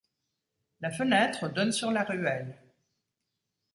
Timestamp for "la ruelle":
1.91-2.57